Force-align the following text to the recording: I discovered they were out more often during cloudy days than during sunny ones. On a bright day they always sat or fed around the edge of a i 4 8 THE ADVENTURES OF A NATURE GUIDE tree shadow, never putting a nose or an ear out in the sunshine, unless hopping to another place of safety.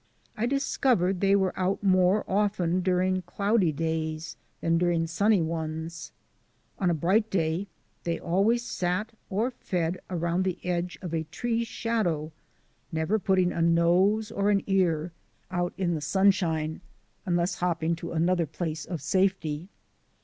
I 0.35 0.47
discovered 0.47 1.21
they 1.21 1.35
were 1.35 1.53
out 1.55 1.83
more 1.83 2.25
often 2.27 2.79
during 2.81 3.21
cloudy 3.21 3.71
days 3.71 4.35
than 4.59 4.79
during 4.79 5.05
sunny 5.05 5.43
ones. 5.43 6.11
On 6.79 6.89
a 6.89 6.95
bright 6.95 7.29
day 7.29 7.67
they 8.03 8.19
always 8.19 8.65
sat 8.65 9.11
or 9.29 9.51
fed 9.51 9.99
around 10.09 10.43
the 10.43 10.57
edge 10.65 10.97
of 11.03 11.13
a 11.13 11.17
i 11.17 11.17
4 11.17 11.17
8 11.17 11.17
THE 11.17 11.17
ADVENTURES 11.17 11.17
OF 11.17 11.17
A 11.17 11.17
NATURE 11.17 11.23
GUIDE 11.23 11.31
tree 11.31 11.63
shadow, 12.11 12.31
never 12.91 13.19
putting 13.19 13.51
a 13.51 13.61
nose 13.61 14.31
or 14.31 14.49
an 14.49 14.63
ear 14.65 15.11
out 15.51 15.73
in 15.77 15.93
the 15.93 16.01
sunshine, 16.01 16.81
unless 17.27 17.55
hopping 17.59 17.95
to 17.97 18.11
another 18.13 18.47
place 18.47 18.85
of 18.85 19.03
safety. 19.03 19.69